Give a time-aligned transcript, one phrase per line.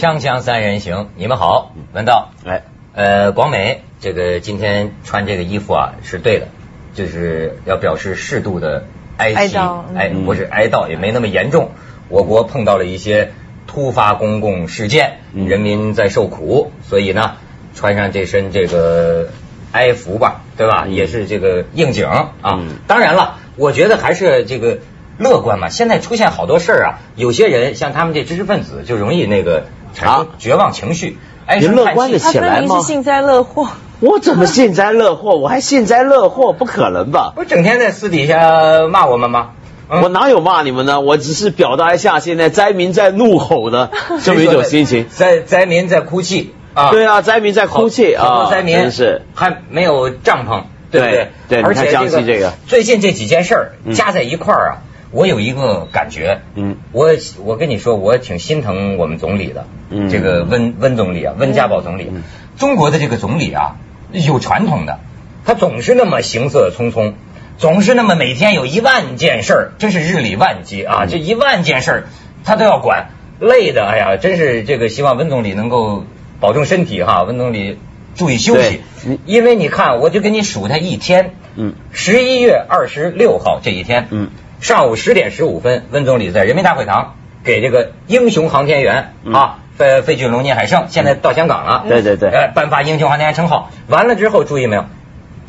[0.00, 2.62] 锵锵三人行，你们好，文道，哎，
[2.94, 6.48] 呃，广美，这个今天穿这个衣服啊是对的，
[6.94, 8.86] 就是要表示适度的
[9.18, 11.72] 哀悼哎，嗯不是哀悼，也没那么严重。
[12.08, 13.32] 我国碰到了一些
[13.66, 17.36] 突发公共事件，嗯人民在受苦，所以呢，
[17.74, 19.28] 穿上这身这个
[19.70, 20.84] 哀服吧，对吧？
[20.86, 22.32] 嗯也是这个应景啊。
[22.42, 24.78] 嗯当然了，我觉得还是这个
[25.18, 25.68] 乐观嘛。
[25.68, 33.68] 现在出现好多事儿啊，有些人像他们这知识分子就容易那个产生啊绝望情绪，唉你声叹气乐观的起来吗分明是幸灾乐祸。
[34.00, 35.36] 我怎么幸灾乐祸？
[35.36, 36.52] 我还幸灾乐祸？
[36.54, 37.32] 不可能吧？
[37.36, 39.50] 不整天在私底下骂我们吗？
[39.92, 41.00] 嗯我哪有骂你们呢？
[41.00, 43.90] 我只是表达一下现在灾民在怒吼的
[44.22, 45.06] 这么一种心情。
[45.10, 49.22] 灾灾民在哭泣啊，对啊，灾民在哭泣啊，多灾民真是。
[49.34, 51.28] 还没有帐篷，对不对？
[51.48, 54.72] 对对而且江西这个最近这几件事儿嗯加在一块儿啊，
[55.10, 56.76] 我有一个感觉，嗯。
[56.92, 57.10] 我
[57.44, 60.08] 我跟你说，我挺心疼我们总理的，嗯。
[60.10, 62.22] 这个温温总理啊，温家宝总理，嗯。
[62.56, 63.76] 中国的这个总理啊，
[64.12, 65.00] 有传统的，
[65.44, 67.14] 他总是那么行色匆匆。
[67.58, 71.04] 总是那么每天有一万件事儿，真是日理万机啊！
[71.04, 71.08] 嗯。
[71.10, 72.04] 这一万件事儿
[72.42, 73.08] 他都要管，
[73.38, 76.06] 累的，哎呀，真是这个希望温总理能够
[76.40, 77.78] 保重身体哈，温总理
[78.14, 78.80] 注意休息。
[79.26, 81.74] 因为你看，我就给你数他一天，嗯。
[81.92, 84.30] 十一月二十六号这一天，嗯，
[84.60, 89.32] 上午十点十五分，温总理在人民大会堂给这个英雄航天员、嗯。
[89.32, 92.28] 啊，费费俊龙、聂海胜，现在到香港了，对对对。
[92.28, 93.70] 呃，颁发英雄航天员称号。
[93.88, 94.84] 完了之后，注意没有，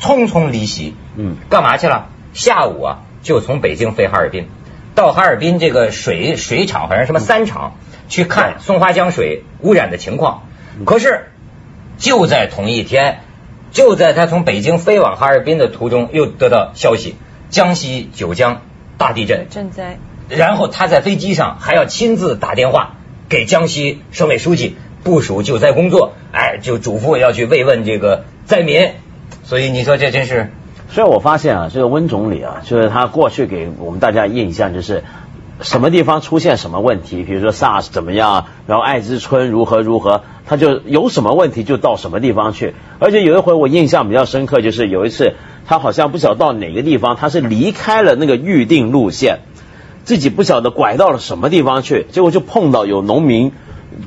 [0.00, 1.36] 匆匆离席，嗯。
[1.50, 2.08] 干嘛去了？
[2.32, 4.48] 下午啊，就从北京飞哈尔滨，
[4.94, 7.74] 到哈尔滨这个水水厂，好像什么三厂，
[8.08, 10.44] 去看松花江水污染的情况。
[10.86, 11.26] 可是
[11.98, 13.20] 就在同一天，
[13.72, 17.16] 就在他从北京飞往哈尔滨的途中，又得到消息，
[17.50, 18.62] 江西九江
[18.98, 19.46] 大地震。
[19.50, 19.98] 赈灾，
[20.28, 22.94] 然后他在飞机上还要亲自打电话
[23.28, 28.90] 给江西省委书记部署救灾工作，哎，就嘱咐要去慰问这个灾民。
[29.44, 30.50] 所以你说这真是
[30.90, 35.04] 所以我发现啊，这个温总理啊，就是他过去给我们大家印象就是。
[35.60, 42.74] 什么地方出现什么问题，比如说 SARS 怎么样，然后爱之春如何如何，他就有什么问题就到什么地方去。
[42.98, 45.34] 而且有一回我印象比较深刻，就是有一次
[45.66, 49.40] 他好像不晓得到哪个地方，他是离开了那个预定路线，
[50.04, 53.52] 自己不晓得拐到了什么地方去，结果就碰到有农民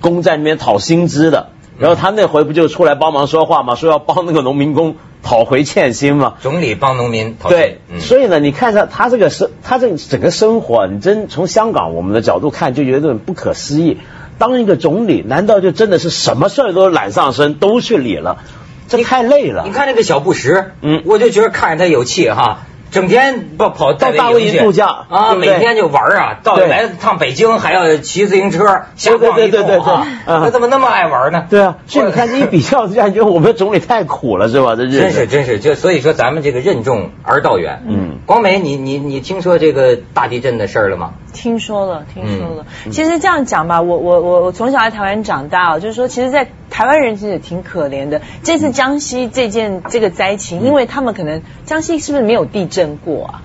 [0.02, 1.50] 工在那边讨薪资的，
[1.80, 3.76] 然后他那回不就出来帮忙说话吗？
[3.76, 6.36] 说要帮那个农民工讨回欠薪吗？
[6.42, 13.98] 总理帮农民讨钱对，嗯所以呢，你看一下他这个生，他这个整个生活，你真从香港我们的角度看，就觉得不可思议。
[14.38, 18.40] 当一个总理，难道就真的是什么事儿都揽上身，都去理了？
[18.88, 19.64] 这太累了。
[19.66, 22.66] 你看那个小布什，嗯我就觉得看着他有气哈。
[22.96, 31.46] 整天不跑到大卫营去度假啊，每天就玩啊，到对来趟北京还要骑自行车瞎逛一对对对对对通啊，嗯他怎么那么爱玩呢？
[31.50, 34.76] 对啊，所以你看这一比较之下，你觉得我们总理太苦了，是吧？
[34.78, 37.84] 这真是真是，就所以说咱们这个任重而道远。
[37.86, 41.16] 嗯，光美，你你你听说这个大地震的事儿了吗？
[41.34, 42.66] 听说了，听说了。
[42.86, 48.22] 嗯其实这样讲吧，我我我我从小在台湾长大哦，就是说，其实，在台湾人其实也挺可怜的。
[48.44, 53.42] 这次江西这件这个灾情，因为他们可能江西是不是没有地震过啊？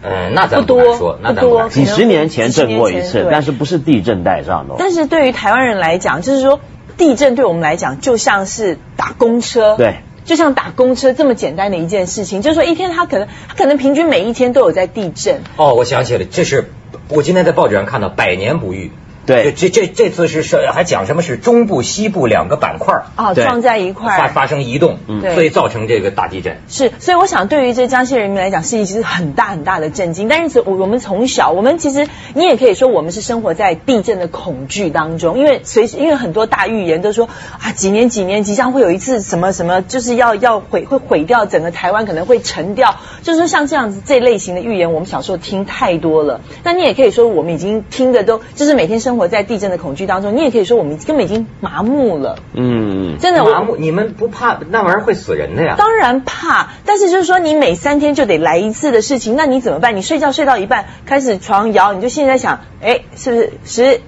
[0.00, 4.76] 嗯，那咱不多说，那咱不多几十年前震过一次，但是不是地震带上的哦。
[4.78, 6.60] 但是对于台湾人来讲，就是说
[6.96, 12.42] 地震对我们来讲就像是打公车，对，就像打公车这么简单的一件事情。
[12.42, 16.70] 就是说一天他可能他可能平均每一天都有在地震，哦，我想起来，这是
[17.08, 18.92] 我今天在报纸上看到百年不遇。
[19.36, 24.16] 对这这这次是是还讲什么是中部西部两个板块啊撞在一块。
[24.16, 26.56] 发发生移动，嗯所以造成这个大地震。
[26.68, 30.28] 是，所以我想，对于这江西人民来讲，是一直很大很大的震惊。
[30.28, 37.28] 但是，我我们从小，我们其实你也可以说，我们是生活在地震的恐惧当中，因为随时，因为很多大预言都说
[37.60, 42.96] 啊，几年几年即将会有一次什么什么，就是要要毁会毁掉整个台湾，可能会沉掉。
[43.22, 46.40] 就是说，像这样子这类型的预言，我们小时候听太多了。
[46.62, 50.36] 那你也可以说，我们已经听的都就是每天生活在地震的恐惧当中。
[50.36, 52.38] 你也可以说，我们根本已经麻木了。
[52.52, 55.74] 嗯，真的，麻木，你们不怕那玩意儿会死人的呀？
[55.76, 59.96] 当然怕，但是就是说你每三天就得来一次的事情，那你怎么办？
[59.96, 64.00] 你睡觉睡到一半开始床摇，你就现在想，哎，是不是十、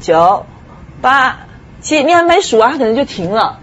[0.00, 0.46] 九、
[1.00, 1.40] 八、
[1.80, 2.02] 七？
[2.02, 3.58] 你还没数啊，它可能就停了。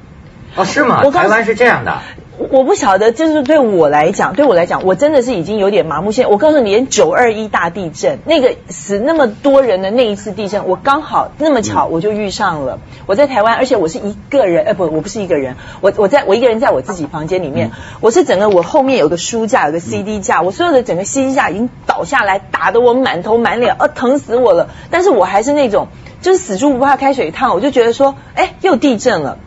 [0.56, 1.02] 哦，是吗？
[1.04, 2.00] 我台湾是这样的。
[2.38, 6.12] 我不晓得，就是对我来讲，对我来讲，我真的是已经有点麻木。
[6.12, 12.80] 现在我告诉你，连九二一大地震那个死那么多人的那一次地震，我刚好那么巧我就遇上了。
[13.08, 24.70] 我在台湾，而且我是一个人，呃，不，我不是一个人，我我在我一个人在我自己房间里面，我是整个我后面有个书架，有个 CD 架，我所有的整个 CD 架已经倒下来，打得我满头满脸，呃，疼死我了。
[24.92, 25.88] 但是我还是那种。
[26.20, 29.38] 就是死猪不怕开水烫，我就觉得说，哎，又地震了。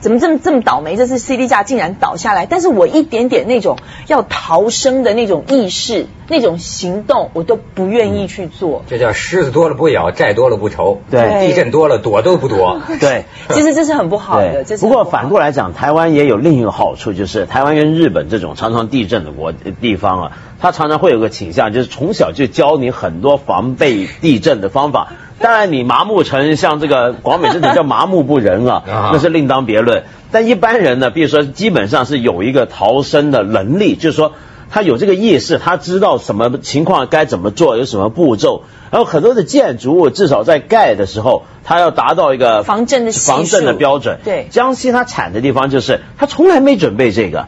[0.00, 0.96] 怎么这么这么倒霉？
[0.96, 3.76] 这次 CD 架竟然倒下来，但是我一点点那种
[4.06, 8.82] 要逃生的那种意识、那种行动，我都不愿意去做。
[8.88, 11.02] 这叫狮子多了不咬，债多了不愁。
[11.10, 12.80] 对地震多了躲都不躲。
[12.98, 13.24] 对。
[13.50, 14.64] 其实这是很不好的。
[14.64, 14.76] 对。
[14.78, 25.12] 不过反过来讲，台湾也有另一个好处，就是台湾跟日本这种常常地震的国地方啊，它常常会有个倾向，就是从小就教你很多防备地震的方法。
[25.42, 30.04] 当然，你麻木成像这个广美这种叫麻木不仁 啊，那是另当别论。
[30.30, 34.34] 但一般人呢，比如说基本上是有一个逃生的能力，就是说
[34.70, 38.64] 他有这个意识，他知道什么情况该怎么做，有什么步骤。
[38.90, 44.18] 然后很多的建筑物至少在盖的时候，它要达到一个防震的防震的标准。
[44.24, 47.46] 对，江西它惨的地方就是它从来没准备这个。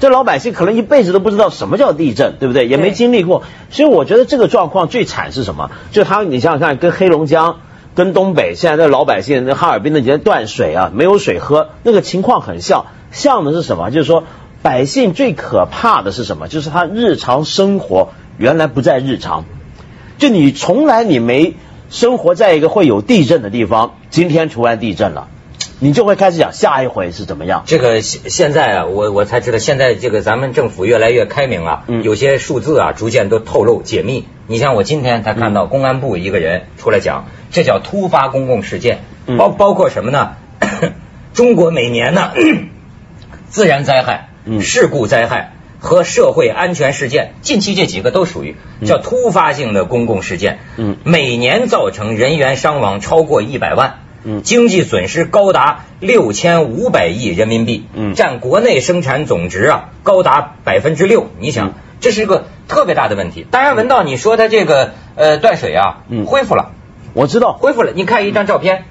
[0.00, 2.66] 这老百姓可能一辈子都不知道什么叫地震，对不对？
[2.66, 5.70] 也没经历过，所以我觉得这个状况最惨是什么？
[5.92, 7.60] 就他，你想想看，跟黑龙江、
[7.94, 12.86] 跟东北现在的老百姓，那哈尔滨那几天断水啊，没有水喝，那个情况很像。
[13.12, 13.90] 像的是什么？
[13.90, 14.24] 就是说，
[14.62, 16.48] 百姓最可怕的是什么？
[16.48, 18.08] 就是他日常生活
[18.38, 19.44] 原来不在日常，
[20.16, 21.56] 就你从来你没
[21.90, 25.28] 生活在一个会有地震的地方，今天突然地震了。
[25.82, 27.62] 你就会开始想下一回是怎么样？
[27.66, 34.26] 这个现现在啊，我我才知道，现在这个咱们政府越来越开明了，有些数字啊，逐渐都透露解密。
[34.46, 38.98] 你像我今天才看到公安部一个人出来讲，这叫突发公共事件，
[39.38, 40.36] 包包括什么呢？
[41.32, 42.32] 中国每年呢，
[43.48, 44.28] 自然灾害、
[44.60, 50.58] 事故灾害和社会安全事件，近期这几个都属于叫突发性的公共事件，
[51.04, 54.00] 每年造成人员伤亡超过一百万。
[54.22, 61.28] 嗯，经济损失高达六千五百亿人民币，嗯，占国内生产总值啊高达百分之六。
[61.38, 63.46] 你想，这是一个特别大的问题。
[63.50, 66.72] 当然，文道你说他这个呃断水啊，嗯，恢复了，
[67.14, 67.92] 我知道恢复了。
[67.94, 68.84] 你看一张照片，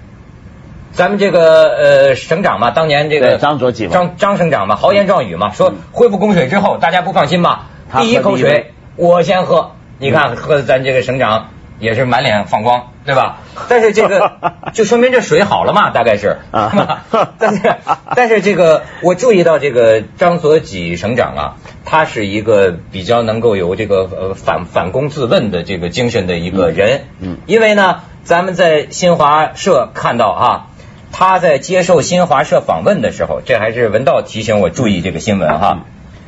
[0.91, 7.67] 咱们这个呃省长嘛，当年这个张卓几张张省长嘛，豪言壮语嘛，说恢复供水之后，大家不放心吧？
[8.01, 11.49] 第一口水我先喝，你看喝咱这个省长。
[11.79, 13.39] 也是满脸放光，对吧？
[13.69, 14.31] 但是这个
[14.73, 16.37] 就说明这水好了嘛，大概是。
[17.39, 17.75] 但是
[18.15, 21.55] 但是这个我注意到这个张所骥省长啊，
[21.85, 27.05] 他是一个比较能够有这个呃反反攻自问的这个精神的一个人。
[27.19, 27.37] 嗯。
[27.45, 30.67] 因为呢，咱们在新华社看到啊，
[31.11, 35.85] 他在接受新华社访问的时候，这还是文道提醒我注意这个新闻哈，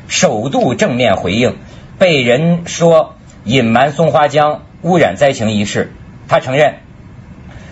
[0.08, 1.58] 首度正面回应
[1.98, 3.14] 被人说
[3.44, 4.62] 隐瞒松花江。
[4.82, 5.92] 污染灾情一事，
[6.28, 6.74] 他承认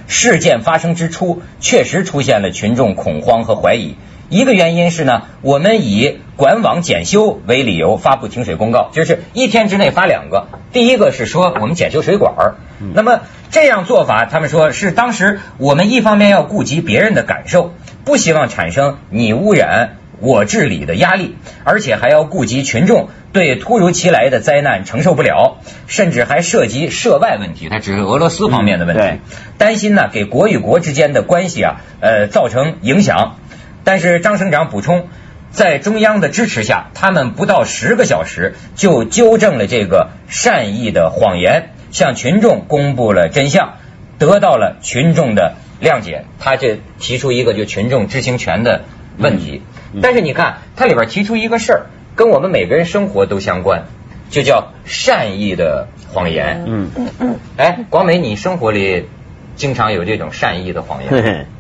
[0.07, 3.97] 事件发生之初确实出现了群众恐慌和怀疑。
[4.29, 10.47] 一个原因是呢，我们以管网检修为理由发布停水公告，就是一天之内发两个。
[10.73, 12.55] 第一个是说我们检修水管儿，
[12.95, 17.75] 那么这样做法，他们说是当时我们一方面要顾及别人的感受，
[18.05, 19.97] 不希望产生你污染。
[20.21, 29.21] 我治理的压力，而且还要顾及群众对突如其来的灾难承受不了，甚至还涉及涉外问题，它只是俄罗斯方面的问题，
[29.59, 33.37] 担心呢给国与国之间的关系啊呃造成影响。
[33.83, 35.09] 但是张省长补充，
[35.51, 43.79] 在中央的支持下，他们不到十个小时就纠正了这个善意的谎言，向群众公布了真相，
[44.19, 46.27] 得到了群众的谅解。
[46.39, 48.83] 他这提出一个就群众知情权的
[49.17, 49.63] 问题。
[50.03, 53.85] 但是你看，它里边提出一个事儿，跟我们每个人生活都相关，
[54.31, 56.65] 就叫善意的谎言。
[56.67, 57.37] 嗯嗯嗯。
[57.57, 59.09] 哎，广美，你生活里
[59.57, 61.47] 经常有这种善意的谎言？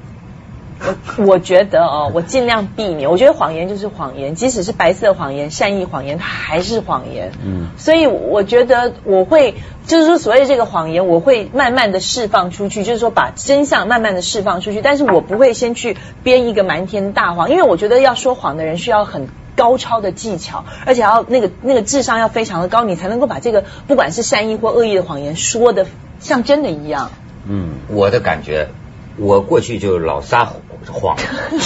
[0.82, 3.10] 我我觉得哦，我尽量避免。
[3.10, 7.32] 我觉得谎言就是谎言，即使是白色谎言、善意谎言，它还是谎言。
[7.44, 7.68] 嗯。
[7.76, 9.56] 所以我觉得我会，
[9.86, 14.80] 就是说，所谓这个谎言，我会慢慢的释放出去，就是说把真相慢慢的释放出去。
[14.80, 25.86] 但是我不会先去编一个瞒天大谎，因为我觉得要说谎的人需要很高超的技巧，而且要那个那个智商要非常的高，你才能够把这个不管是善意或恶意的谎言说的
[26.20, 27.10] 像真的一样。
[27.46, 28.68] 嗯，我的感觉，
[29.16, 30.56] 我过去就老撒谎。
[30.90, 31.18] 谎，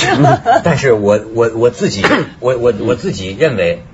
[0.65, 2.05] 但是我我我自己
[2.41, 3.85] 我我我自己认为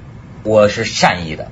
[0.44, 1.48] 我是善意的，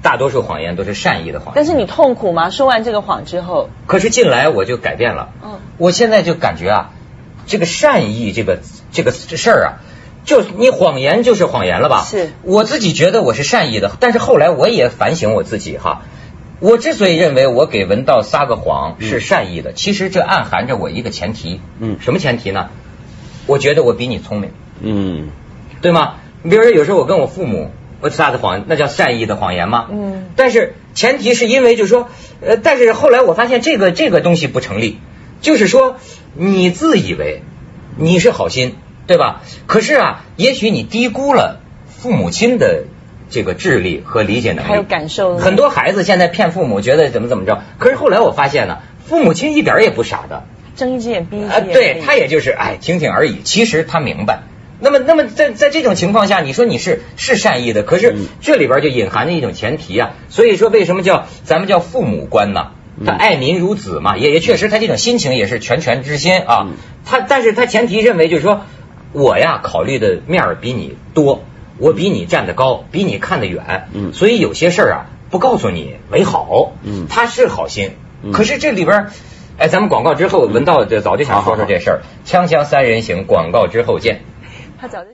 [0.00, 1.52] 大多数谎言都是善意的谎。
[1.54, 2.48] 但是你痛苦吗？
[2.48, 3.68] 说完这个谎之后？
[3.86, 6.90] 可是近来我就改变了，嗯，我现在就感觉啊，
[7.46, 9.68] 这个善意这个这个事儿啊，
[10.24, 12.06] 就你谎言就是谎言了吧？
[12.08, 16.02] 是，我自己觉得我是善意的，但是后来我也反省我自己哈。
[16.60, 22.68] 我之所以认为我给文道撒个谎是善意的，其实这暗含着我一个前提，嗯，什么前提呢？
[23.46, 24.50] 我觉得我比你聪明，
[24.80, 25.30] 嗯，
[25.80, 26.16] 对吗？
[26.42, 29.88] 你比如说，有时候我跟我父母我撒的谎，那叫善意的谎言吗？
[29.90, 30.26] 嗯。
[30.36, 32.08] 但是前提是因为就是说，
[32.40, 34.98] 呃，但是后来我发现这个这个东西不成立。
[35.40, 35.96] 就是说
[36.34, 37.42] 你自以为
[37.96, 38.76] 你是好心，
[39.06, 39.40] 对吧？
[39.66, 42.84] 可是啊，也许你低估了父母亲的
[43.30, 45.38] 这个智力和理解能力，还有感受。
[45.38, 47.62] 很多孩子现在骗父母，觉得怎么怎么着。
[47.78, 50.44] 可是后来我发现呢，父母亲一点也不傻的，
[50.76, 51.72] 睁一只眼闭一只眼。
[51.72, 54.40] 对他也就是哎听听而已，其实他明白。
[54.80, 60.12] 那么，那么在在这种情况下，你说你是是善意的，可是这里边就隐含着一种前提啊。
[60.28, 62.68] 所以说，为什么叫咱们叫父母官呢？
[63.04, 66.68] 他爱民如子嘛，也也确实，他这种心情也是拳拳之心啊。
[67.06, 68.62] 他但是他前提认为就是说，
[69.12, 71.44] 我呀考虑的面儿比你多，
[71.80, 76.72] 我比你站得高，比你看得远，嗯所以有些事儿啊不告诉你为好。
[76.84, 79.06] 嗯他是好心，嗯可是这里边，
[79.58, 82.00] 哎，咱们广告之后，文道就早就想说说这事儿。
[82.26, 84.20] 锵锵三人行，广告之后见。
[84.78, 85.10] 他早就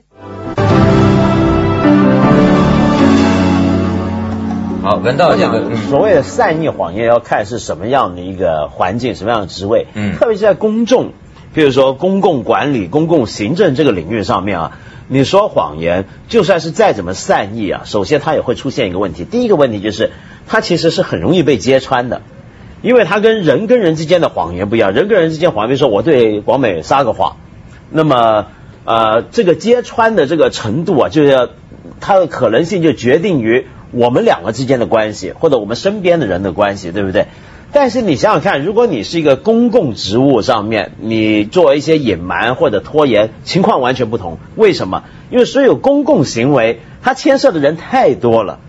[4.83, 11.11] 好，闻到这个所谓的善意谎言，要看是什么样的一个环境，什么样的职位，嗯，特别是在公众，
[11.53, 19.25] 比如说公共管理、公共行政这个领域上面啊，你说谎言，就算是再怎么善意啊，首先它也会出现一个问题。
[19.25, 20.11] 第一个问题就是，
[20.47, 22.21] 它其实是很容易被揭穿的，
[22.81, 27.37] 因为它跟人跟人之间的谎言不一样，人跟人之间谎言，比如说我对广美撒个谎，
[27.89, 28.47] 那么。
[28.89, 31.49] 呃，这个揭穿的这个程度啊，就要
[31.99, 37.25] 它的可能性就决定于我们两个之间的关系，或者我们身边的人的关系，对不对？
[37.73, 44.37] 但是你想想看，如果你是一个公共职务上面，你做一些隐瞒或者拖延，情况完全不同。
[44.55, 45.03] 为什么？
[45.29, 48.59] 因为所有公共行为，它牵涉的人太多了，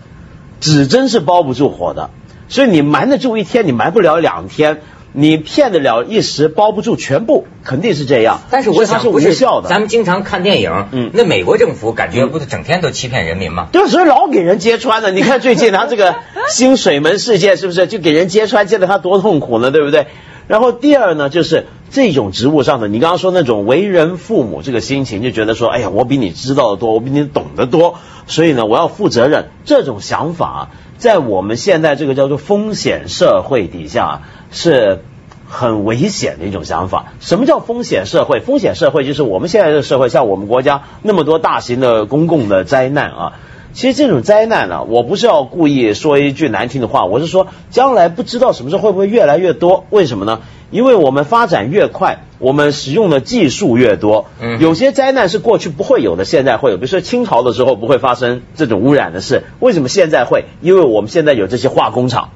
[0.59, 2.09] 纸针是包不住火的，
[2.49, 4.81] 所以你瞒得住一天，你瞒不了两天。
[5.11, 8.41] 你骗得了一时，包不住全部，肯定是这样。
[8.51, 9.67] 但是我想是无效的。
[9.67, 13.67] 咱们经常看电影，嗯，那美国政府感觉不是整天都欺骗人民吗？
[13.71, 15.11] 对，所以老给人揭穿的。
[15.11, 16.15] 你看最近他这个
[16.49, 19.71] 新水门事件，是不是就给人揭穿，揭得他多痛苦呢？
[19.71, 20.05] 对不对？
[20.47, 29.49] 然后第二呢，就是这种职务上的，你刚刚说那种为人父母这个心情，就觉得说，哎呀，我比你知道的多，我比你懂得多，所以呢，我要负责任。
[29.65, 30.69] 这种想法。
[30.97, 34.99] 在我们现在这个叫做风险社会底下，是
[35.47, 37.13] 很危险的一种想法。
[37.19, 38.39] 什么叫风险社会？
[38.39, 43.33] 风险社会就是我们现在的社会，像我们国家那么多大型的公共的灾难啊。
[43.71, 49.85] 其实这种灾难呢，我不是要故意说一句难听的话，我是说将来不知道什么时候会不会越来越多。
[49.91, 50.41] 为什么呢？
[50.71, 54.25] 因为我们发展越快，我们使用的技术越多，
[54.59, 56.77] 有些灾难是过去不会有的，现在会有。
[56.77, 60.45] 比如说清朝的时候不会发生这种污染的事，为什么现在会？
[60.61, 62.29] 因为我们现在有这些化工厂，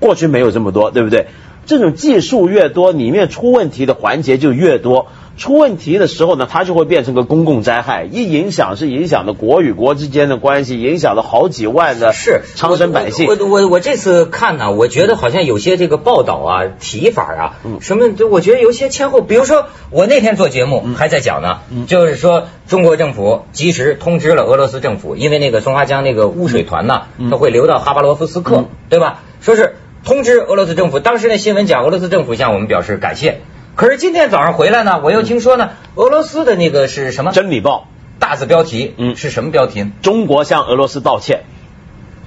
[0.00, 1.28] 过去没有这么多，对不对？
[1.66, 5.08] 这种技术越多，里面出问题的环节就越多。
[5.36, 13.26] 出问题的时候呢，它就会变成个公共灾害，一影响是影响的国与国之间的关系，影响了好几万的是苍生百姓。
[13.26, 19.22] 我我我这次看呢，我觉得好像有些这个报道啊、提法啊，什么，我觉得有些前后。
[19.22, 29.22] 比如说，我那天做节目还在讲呢，就是说中国政府及时通知了俄罗斯政府，因为那个松花江那个污水团呢，它会流到哈巴罗夫斯克，对吧？
[29.40, 33.40] 说是通知俄罗斯政府，当时那新闻讲俄罗斯政府向我们表示感谢。
[33.74, 37.32] 可是今天早上回来呢，我又听说呢，俄罗斯的那个是什么？
[37.32, 39.86] 真理报大字标题，嗯，是什么标题？
[40.02, 41.44] 中国向俄罗斯道歉。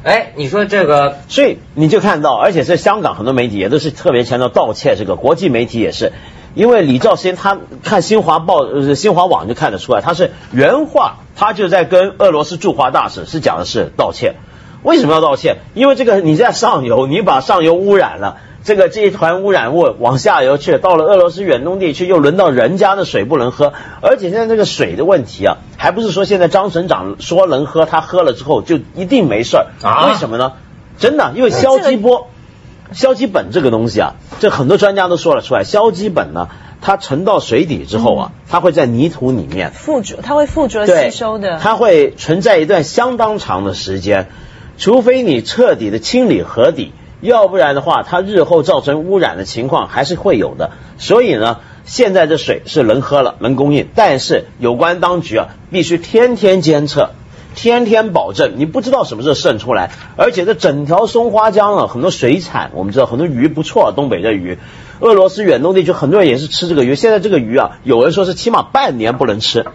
[0.03, 6.13] 哎，你说这个，所以你就看到，而且是香港很多媒体也都是特别强调道歉，这个国际媒体也是，
[6.55, 14.33] 因为李兆先他看新华报、呃新华网就看得出来，他是原话，他就在跟俄罗斯驻华大使是讲的是道歉。
[14.87, 15.57] 为什么要道歉？
[15.73, 18.37] 因为这个你在上游，你把上游污染了。
[18.63, 30.07] 这个这一团污染物往下游去，到了俄罗斯远东地区，又轮到人家的水不能喝，而且现在这个水的问题啊，还不是说现在张省长说能喝，他喝了之后就一定没事儿啊？
[30.07, 30.53] 为什么呢？
[30.97, 32.29] 真的，因为硝基波、
[32.93, 36.49] 硝基苯这个东西啊，这很多专家都说了出来，硝基苯呢，
[36.81, 44.27] 它沉到水底之后啊，它会在泥土里面附着，它会附着吸收的，它会存在一段相当长的时间，
[44.77, 46.91] 除非你彻底的清理河底。
[47.19, 50.69] 要不然的话，它日后造成污染的情况还是会有的。
[50.99, 57.09] 所以呢，现在这水是能喝了，能供应，但是有关当局啊，必须天天监测，
[57.55, 59.89] 天天保证，你不知道什么时候渗出来。
[60.15, 64.59] 而且这整条松花江啊，很多水产，我们知道很多鱼不错，东北这鱼，
[64.99, 66.93] 俄罗斯远东地区很多人也是吃这个鱼。
[66.93, 69.65] 现在这个鱼啊，有人说是起码半年不能吃，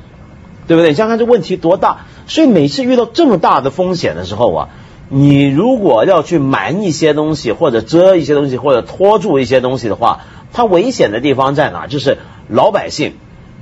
[0.69, 0.91] 对不对？
[0.91, 2.05] 你想想看这问题多大。
[2.29, 4.69] 所以每次遇到这么大的风险的时候啊。
[5.15, 10.23] 你如果要去瞒一些东西，或者遮一些东西，或者拖住一些东西的话，
[10.55, 11.87] 它危险的地方在哪？
[11.87, 12.17] 就是
[12.49, 13.13] 老百姓，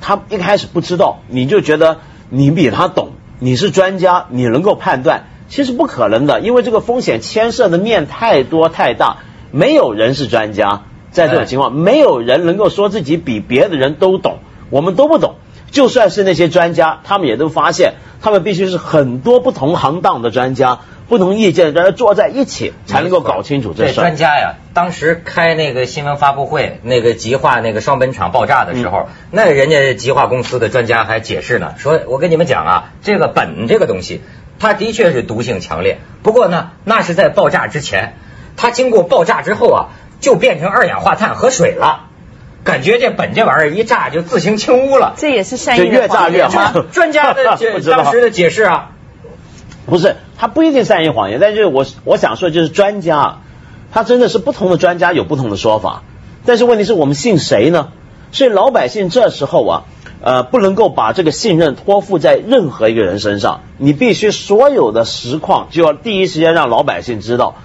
[0.01, 3.09] 他一开始不知道，你就觉得你比他懂，
[3.41, 9.17] 你是专家，你能够判断，其实不可能的，因为这个风险牵涉的面太多太大，
[9.51, 14.39] 没有人是专家，在这种情况，没有人能够说自己比别的人都懂，
[14.71, 15.35] 我们都不懂。
[15.73, 20.79] 就算是那些专家，他们也都发现，他们必须是很多不同行当的专家。
[21.11, 23.95] 不同意见的人坐在一起，才能够搞清楚这事。
[23.95, 34.23] 专家呀，当时开那个新闻发布会，那个极化那个双本厂爆炸的时候，那人家极化公司的专家还解释呢，说我跟你们讲啊，这个苯这个东西，
[34.61, 35.99] 它的确是毒性强烈。
[36.23, 38.15] 不过呢，那是在爆炸之前，
[38.57, 39.89] 它经过爆炸之后啊，
[40.21, 42.07] 就变成二氧化碳和水了。
[42.63, 45.15] 感觉这苯这玩意儿一炸就自行清污了。
[45.17, 46.83] 这也是善意的就越炸越好。
[46.93, 47.43] 专家的
[47.91, 48.91] 当时的解释啊。
[49.87, 53.41] 不是，他不一定善意谎言，但是我我想说，就是专家，
[53.93, 56.03] 他真的是不同的专家有不同的说法，
[56.47, 57.89] 但是问题是我们信谁呢？
[58.33, 59.85] 所以老百姓这时候啊，
[60.23, 67.57] 呃，不能够把这个信任托付在任何一个人身上，你必须所有的实况就要第一时间让老百姓知道，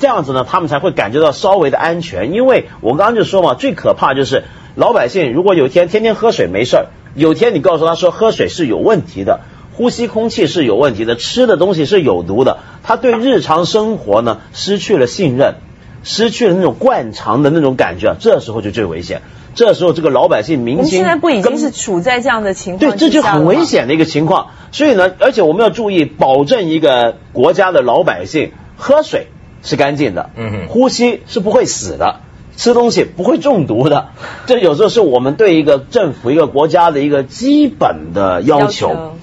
[0.00, 2.32] 这样子呢，他们才会感觉到稍微的安全。
[2.32, 4.42] 因为我刚刚就说嘛，最可怕就是
[4.74, 9.38] 老百姓如果有一天天天喝水没事儿，有天你告诉他说喝水是有问题的。
[9.76, 15.56] 呼吸空气是有问题的，吃的东西是有毒的，他对日常生活呢失去了信任，
[16.04, 19.22] 失去了那种惯常的那种感觉，这时候就最危险。
[19.56, 22.90] 这时候这个老百姓民心，现在不已经是处在这样的情况？
[22.90, 24.48] 对，这就很危险的一个情况。
[24.72, 29.28] 所以呢，而且我们要注意，保证一个国家的老百姓喝水
[29.62, 32.16] 是干净的，嗯，呼吸是不会死的，
[32.56, 34.08] 吃东西不会中毒的。
[34.46, 39.14] 这有时候是我们对一个政府、一个国家的一个基本的要求。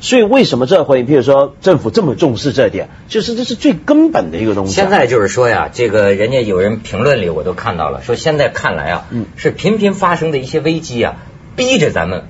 [0.00, 4.72] 所以为什么这回，譬如说政府这么重视这点，就是这是最根本的一个东西。
[4.72, 11.16] 现在就是说呀，这个人家有人评论里我都看到了，说现在看来啊，嗯，是频频发生的一些危机啊，
[11.54, 12.24] 逼着咱们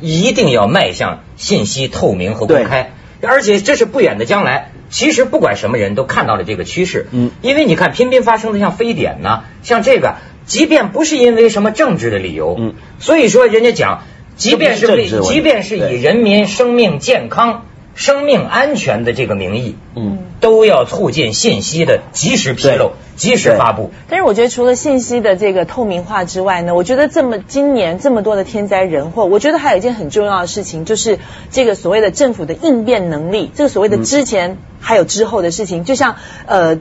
[0.00, 2.92] 一定要迈向信息透明和公开。
[3.22, 4.70] 而且这是不远的将来。
[4.88, 10.14] 其实不管什么人都看到了这个趋势，嗯，因为你看频频发生的像非典呢，像这个，
[10.46, 14.04] 即便不是因为什么政治的理由，嗯，所以说人家讲。
[14.36, 23.90] 即便是为，即便是以人民生命健康、生命安全的这个名义，嗯，都要促进信息的及时披露、及时发布。
[24.08, 31.18] 但是我觉得，除了信息的这个透明化之外呢，我觉得这么今年这么多的天灾人祸，我觉得还有一件很重要的事情，就是
[31.50, 36.78] 这个所谓的政府的应变能力，这个所谓的之前还有之后的事情，就像呃。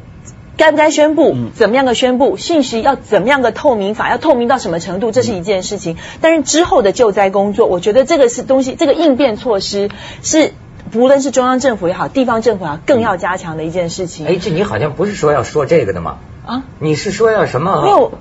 [0.58, 1.36] 该不该宣布？
[1.54, 2.38] 怎么样的宣布？
[2.38, 4.10] 信息要怎么样的透明法？
[4.10, 5.12] 要透明到什么程度？
[5.12, 5.98] 这是一件事情。
[6.22, 9.90] 但是之后的救灾工作，我觉得这个是东西，这个应变措施
[10.22, 10.54] 是
[10.94, 14.28] 无论是中央政府也好，地方政府啊，更要加强的一件事情。
[14.28, 16.18] 哎，这你好像不是说要说这个的吗？
[16.46, 17.82] 啊，你是说要什么？
[17.84, 18.12] 没有，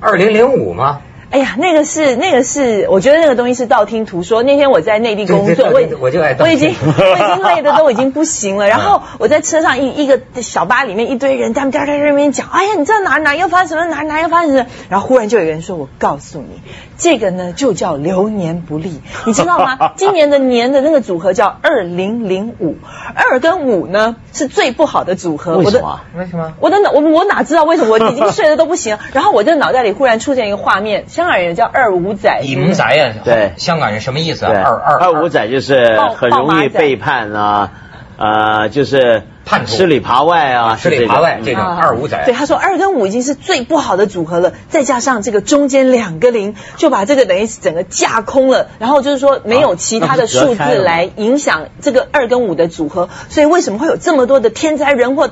[0.00, 1.00] 二零零五吗？
[1.32, 4.42] 哎呀，那个是那个是，我觉得那个东西是道听途说。
[4.42, 8.68] 那天我在内地工作，我我就爱我已经我已经 累的都已经不行了。
[8.68, 14.66] 然后我在车上一一个小巴里面一堆人，他们在在那边讲，哎呀，你知道哪哪又发生什么，哪哪又发生什么？
[14.90, 16.60] 然后忽然就有人说，我告诉你，
[16.98, 19.92] 这个呢就叫流年不利，你知道吗？
[19.96, 22.76] 今年的年的那个组合叫二零零五，
[23.14, 25.56] 二跟五呢是最不好的组合。
[25.56, 26.00] 为什么？
[26.14, 26.52] 为什么？
[26.60, 27.92] 我的脑我我哪知道为什么？
[27.92, 28.98] 我已经睡得都不行。
[29.14, 31.06] 然后我的脑袋里忽然出现一个画面。
[31.22, 34.52] 香港人叫二五仔，二五仔啊，对，香港人什么意思啊？
[34.52, 35.22] 二二二。
[35.22, 37.70] 五仔就是很容易背叛啊，
[38.16, 39.22] 呃，就是
[39.66, 42.22] 吃里扒外啊，吃里扒外这种二五仔。
[42.24, 48.68] 对，他说二跟五已经是最不好的组合了，再加上这个中间两个零，就把这个等于整个架空了。
[48.78, 55.28] 然后就是说没有其他的数字来影响这个二跟五的组合，所以为什么会有这么多的天灾人祸？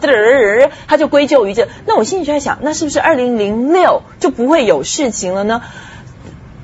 [0.86, 1.68] 他就归咎于这。
[1.86, 5.62] 那我心里就在想，那是不是二零零六就不会有事情了呢？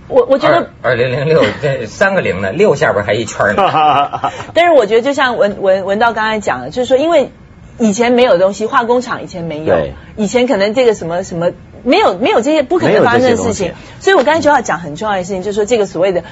[0.09, 4.33] 我我觉得二零零六这三个零呢，六下边还一圈呢。
[4.55, 7.33] 但是我觉得就像文文文道刚才讲的，就是说，因为
[7.79, 9.75] 以前没有东西，化工厂以前没有，
[10.17, 11.51] 以前可能这个什么什么
[11.83, 16.23] 没有没有这些不可能发生的事情，所以我刚才就要讲很重要的事情，就是说这个所谓的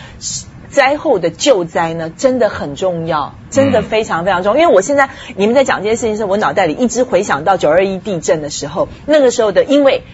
[0.70, 4.62] 灾后的救灾呢，真的很重要，真的非常非常重要。
[4.62, 10.04] 因为我现在你们在讲这些事情时，我脑袋里一直回想到九二一地震的时候，那个时候的因为。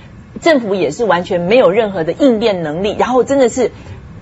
[0.41, 3.71] 政府也是完全没有任何的应变能力，然后真的是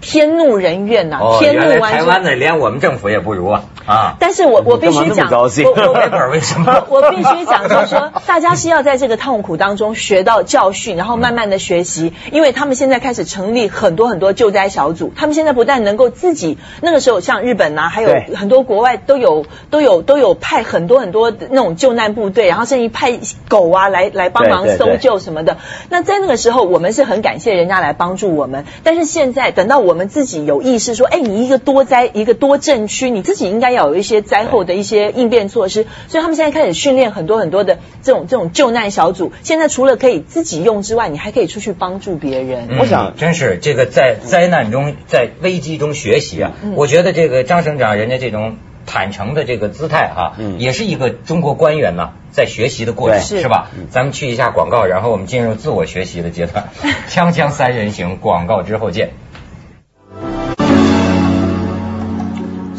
[0.01, 1.19] 天怒人怨呐！
[1.41, 3.65] 天怒完台湾的连我们政府也不如啊！
[3.87, 4.15] 啊！
[4.21, 6.85] 但是我我必须讲，我我 为什么？
[6.89, 12.13] 我必须讲，就是说，大家是要在这个痛苦当中学到教训，然后慢慢的学习。
[12.31, 25.57] 因为他们现在开始成立很多很多救灾小组，他们现在不但能够自己，那个时候像日本呐，还有很多国外都有都有都有派很多很多那种救难部队，然后甚至派狗啊来来帮忙搜救什么的。
[25.89, 28.65] 那在那个时候，我们是很感谢人家来帮助我们。
[28.85, 29.88] 但是现在等到我。
[29.89, 35.87] 我们自己有意识说，哎，你一个多灾一个多震区，你自己应该要有一些灾后的一些应变措施。
[36.09, 39.33] 所以他们现在开始训练很多很多的这种这种救难小组。
[39.43, 42.69] 现在除了可以自己用之外，你还可以出去帮助别人。
[42.79, 46.53] 我想，真是这个在灾难中、在危机中学习啊！
[46.77, 53.71] 我觉得这个张省长人家这种坦诚的这个姿态啊，也是一个中国官员呢在学习的过程，是吧？
[53.91, 56.69] 咱们去一下广告，然后我们进入自我学习的阶段。
[57.09, 59.13] 锵锵三人行，广告之后见。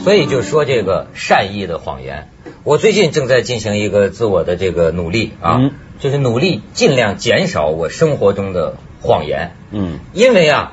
[0.09, 2.29] 所以就说这个善意的谎言，
[2.63, 5.69] 我最近正在进行一个自我的这个努力啊，
[5.99, 9.51] 就是努力尽量减少我生活中的谎言。
[9.69, 10.71] 嗯，因为啊，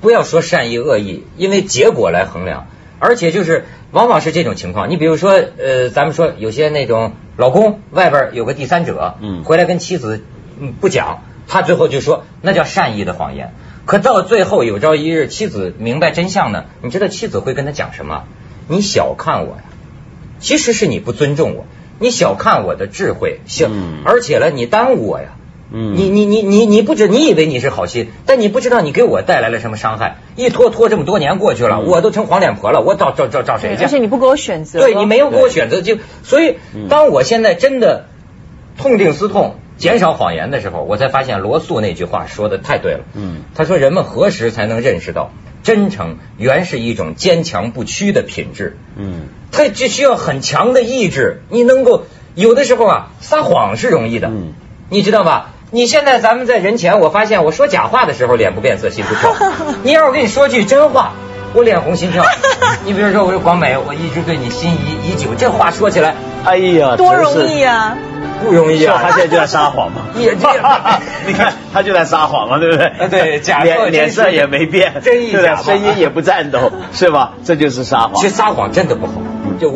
[0.00, 2.68] 不要说善意恶意，因为结果来衡量，
[3.00, 4.90] 而且就是往往是这种情况。
[4.90, 10.22] 你比如说，呃，咱们说有些那种老公外边有个第三者，嗯，回来跟妻子
[10.60, 13.52] 嗯不讲，他最后就说那叫善意的谎言。
[13.86, 18.22] 可到最后有朝一日妻子明白真相呢，你知道妻子会跟他讲什么？
[18.68, 19.64] 你小看我呀，
[20.38, 21.64] 其实是你不尊重我，
[21.98, 23.68] 你小看我的智慧，小，
[24.04, 25.30] 而且呢，你耽误我呀，
[25.72, 25.96] 嗯。
[25.96, 33.84] 你你你你你不知，你以为你是好心，但你不知道你给我带来了什么伤害，一拖拖这么多年过去了，我都成黄脸婆了，我找找找找谁去？
[33.84, 36.56] 而且你不给我选择，对你没有给我选择，就所以，
[36.88, 38.04] 当我现在真的
[38.76, 45.30] 痛定思痛，减少谎言的时候，我才发现罗素那句话说的太对了，嗯，他说人们何时才能认识到？
[45.68, 51.42] 真诚原是一种坚强不屈的品质，嗯，它就需要很强的意志。
[51.50, 54.54] 你能够有的时候啊，撒谎是容易的，嗯，
[54.88, 55.50] 你知道吧？
[55.70, 59.36] 你现在咱们在人前，我发现我说假话的时候脸不变色心不跳。
[59.84, 61.12] 你要是我跟你说句真话，
[61.52, 62.24] 我脸红心跳。
[62.86, 66.14] 你比如说，我说广美，我一直对你心仪已久，这话说起来，
[66.46, 67.98] 哎呀，多容易啊！
[68.42, 68.98] 不容易啊！
[69.02, 70.02] 他现在就在撒谎嘛，
[71.26, 73.08] 你看他就在撒谎嘛，对不对？
[73.08, 77.32] 对，假脸脸色也没变，真一假，声音也不颤抖，是吧？
[77.44, 78.14] 这就是撒谎。
[78.14, 79.12] 其实撒谎真的不好，
[79.60, 79.66] 就。